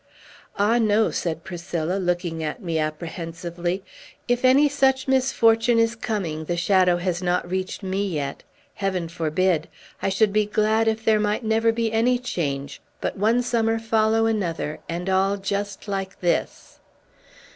"Ah, 0.57 0.79
no," 0.79 1.11
said 1.11 1.43
Priscilla, 1.43 1.99
looking 1.99 2.43
at 2.43 2.59
me 2.59 2.79
apprehensively. 2.79 3.83
"If 4.27 4.43
any 4.43 4.67
such 4.67 5.07
misfortune 5.07 5.77
is 5.77 5.95
coming, 5.95 6.45
the 6.45 6.57
shadow 6.57 6.97
has 6.97 7.21
not 7.21 7.47
reached 7.47 7.83
me 7.83 8.07
yet. 8.07 8.41
Heaven 8.73 9.07
forbid! 9.09 9.67
I 10.01 10.09
should 10.09 10.33
be 10.33 10.47
glad 10.47 10.87
if 10.87 11.05
there 11.05 11.19
might 11.19 11.43
never 11.45 11.71
be 11.71 11.93
any 11.93 12.17
change, 12.17 12.81
but 12.99 13.15
one 13.15 13.43
summer 13.43 13.77
follow 13.77 14.25
another, 14.25 14.79
and 14.89 15.07
all 15.07 15.37
just 15.37 15.87
like 15.87 16.19
this." 16.19 16.79